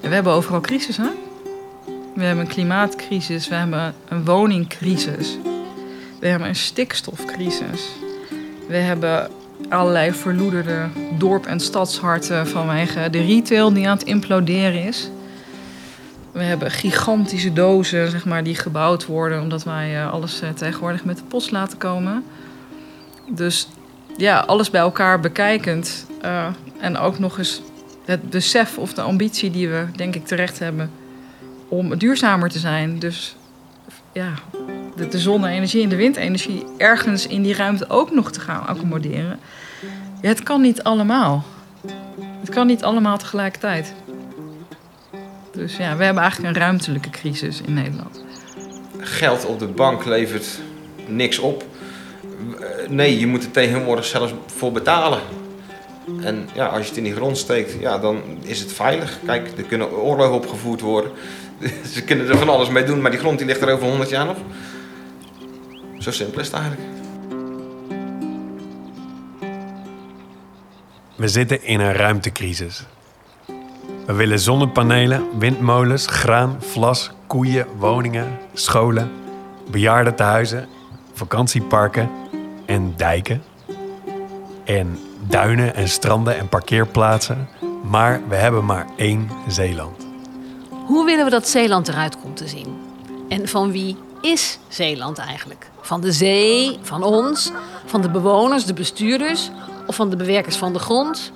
[0.00, 1.10] We hebben overal crisis, hè?
[2.14, 5.38] We hebben een klimaatcrisis, we hebben een woningcrisis,
[6.20, 7.88] we hebben een stikstofcrisis,
[8.68, 9.30] we hebben
[9.68, 15.10] allerlei verloederde dorp- en stadsharten vanwege de retail die aan het imploderen is.
[16.32, 21.04] We hebben gigantische dozen zeg maar, die gebouwd worden omdat wij eh, alles eh, tegenwoordig
[21.04, 22.24] met de post laten komen.
[23.28, 23.68] Dus
[24.16, 26.46] ja, alles bij elkaar bekijkend uh,
[26.80, 27.62] en ook nog eens
[28.04, 30.90] het besef of de ambitie die we denk ik terecht hebben
[31.68, 32.98] om duurzamer te zijn.
[32.98, 33.36] Dus
[34.12, 34.32] ja,
[34.96, 39.38] de, de zonne-energie en de windenergie ergens in die ruimte ook nog te gaan accommoderen.
[40.22, 41.44] Ja, het kan niet allemaal.
[42.40, 43.94] Het kan niet allemaal tegelijkertijd.
[45.52, 48.24] Dus ja, we hebben eigenlijk een ruimtelijke crisis in Nederland.
[48.98, 50.60] Geld op de bank levert
[51.06, 51.64] niks op.
[52.88, 55.20] Nee, je moet er tegenwoordig zelfs voor betalen.
[56.20, 59.18] En ja, als je het in die grond steekt, ja, dan is het veilig.
[59.26, 61.10] Kijk, er kunnen oorlogen opgevoerd worden.
[61.94, 64.10] Ze kunnen er van alles mee doen, maar die grond die ligt er over 100
[64.10, 64.36] jaar nog.
[65.98, 66.84] Zo simpel is het eigenlijk.
[71.16, 72.84] We zitten in een ruimtecrisis.
[74.06, 79.10] We willen zonnepanelen, windmolens, graan, vlas, koeien, woningen, scholen,
[79.70, 80.68] bejaardentehuizen,
[81.12, 82.10] vakantieparken
[82.66, 83.42] en dijken.
[84.66, 87.48] En duinen en stranden en parkeerplaatsen.
[87.82, 90.06] Maar we hebben maar één Zeeland.
[90.86, 92.78] Hoe willen we dat Zeeland eruit komt te zien?
[93.28, 95.70] En van wie is Zeeland eigenlijk?
[95.80, 97.52] Van de zee, van ons,
[97.84, 99.50] van de bewoners, de bestuurders
[99.86, 101.32] of van de bewerkers van de grond?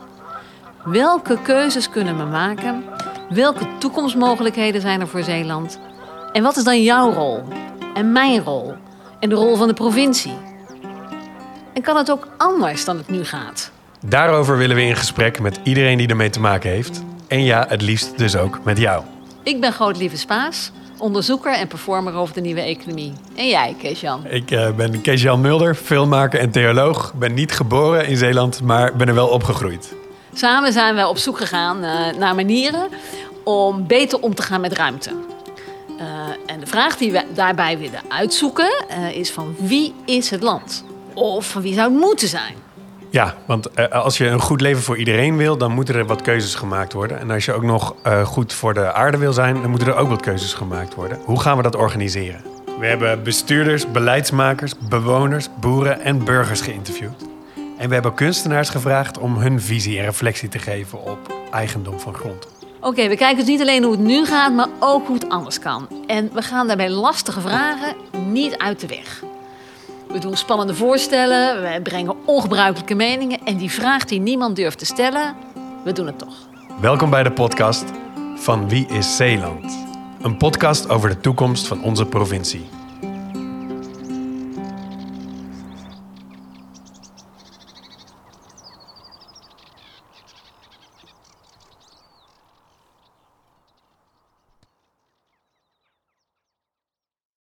[0.84, 2.84] Welke keuzes kunnen we maken?
[3.28, 5.78] Welke toekomstmogelijkheden zijn er voor Zeeland?
[6.32, 7.42] En wat is dan jouw rol?
[7.94, 8.74] En mijn rol?
[9.20, 10.36] En de rol van de provincie?
[11.72, 13.70] En kan het ook anders dan het nu gaat?
[14.06, 17.02] Daarover willen we in gesprek met iedereen die ermee te maken heeft.
[17.28, 19.04] En ja, het liefst dus ook met jou.
[19.42, 23.12] Ik ben Grootlieve Spaas, onderzoeker en performer over de nieuwe economie.
[23.36, 24.26] En jij, Kees-Jan?
[24.26, 27.14] Ik uh, ben Kees-Jan Mulder, filmmaker en theoloog.
[27.14, 29.94] Ben niet geboren in Zeeland, maar ben er wel opgegroeid.
[30.34, 32.88] Samen zijn we op zoek gegaan uh, naar manieren
[33.44, 35.10] om beter om te gaan met ruimte.
[35.10, 36.04] Uh,
[36.46, 40.84] en de vraag die we daarbij willen uitzoeken is van wie is het land?
[41.20, 42.54] Of van wie zou het moeten zijn?
[43.10, 46.22] Ja, want uh, als je een goed leven voor iedereen wil, dan moeten er wat
[46.22, 47.18] keuzes gemaakt worden.
[47.18, 49.96] En als je ook nog uh, goed voor de aarde wil zijn, dan moeten er
[49.96, 51.18] ook wat keuzes gemaakt worden.
[51.24, 52.42] Hoe gaan we dat organiseren?
[52.78, 57.22] We hebben bestuurders, beleidsmakers, bewoners, boeren en burgers geïnterviewd.
[57.78, 62.14] En we hebben kunstenaars gevraagd om hun visie en reflectie te geven op eigendom van
[62.14, 62.46] grond.
[62.78, 65.28] Oké, okay, we kijken dus niet alleen hoe het nu gaat, maar ook hoe het
[65.28, 65.88] anders kan.
[66.06, 69.22] En we gaan daarbij lastige vragen niet uit de weg.
[70.12, 74.84] We doen spannende voorstellen, we brengen ongebruikelijke meningen en die vraag die niemand durft te
[74.84, 75.34] stellen,
[75.84, 76.34] we doen het toch.
[76.80, 77.84] Welkom bij de podcast
[78.36, 79.86] van Wie is Zeeland?
[80.20, 82.79] Een podcast over de toekomst van onze provincie.